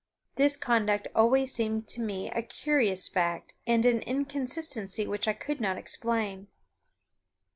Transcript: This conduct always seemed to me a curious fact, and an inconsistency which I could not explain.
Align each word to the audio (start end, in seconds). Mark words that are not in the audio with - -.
This 0.33 0.57
conduct 0.57 1.07
always 1.13 1.53
seemed 1.53 1.87
to 1.89 2.01
me 2.01 2.31
a 2.31 2.41
curious 2.41 3.07
fact, 3.07 3.53
and 3.67 3.85
an 3.85 3.99
inconsistency 3.99 5.05
which 5.05 5.27
I 5.27 5.33
could 5.33 5.61
not 5.61 5.77
explain. 5.77 6.47